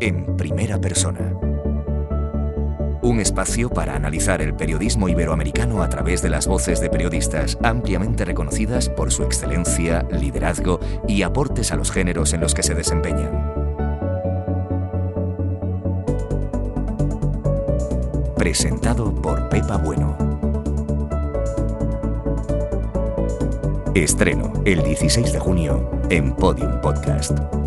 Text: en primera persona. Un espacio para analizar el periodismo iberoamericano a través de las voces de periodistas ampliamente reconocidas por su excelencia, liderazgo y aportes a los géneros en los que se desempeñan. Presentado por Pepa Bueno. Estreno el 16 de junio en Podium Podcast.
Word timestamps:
en 0.00 0.36
primera 0.36 0.80
persona. 0.80 1.32
Un 3.02 3.20
espacio 3.20 3.70
para 3.70 3.94
analizar 3.94 4.42
el 4.42 4.54
periodismo 4.54 5.08
iberoamericano 5.08 5.82
a 5.82 5.88
través 5.88 6.22
de 6.22 6.30
las 6.30 6.46
voces 6.48 6.80
de 6.80 6.90
periodistas 6.90 7.56
ampliamente 7.62 8.24
reconocidas 8.24 8.88
por 8.88 9.12
su 9.12 9.22
excelencia, 9.22 10.04
liderazgo 10.10 10.80
y 11.06 11.22
aportes 11.22 11.70
a 11.70 11.76
los 11.76 11.92
géneros 11.92 12.32
en 12.32 12.40
los 12.40 12.52
que 12.52 12.64
se 12.64 12.74
desempeñan. 12.74 13.54
Presentado 18.36 19.14
por 19.14 19.48
Pepa 19.48 19.76
Bueno. 19.76 20.16
Estreno 23.94 24.52
el 24.64 24.82
16 24.82 25.32
de 25.32 25.38
junio 25.38 25.90
en 26.10 26.34
Podium 26.34 26.80
Podcast. 26.80 27.65